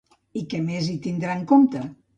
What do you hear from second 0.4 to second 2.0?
I què més hi tindrà en compte?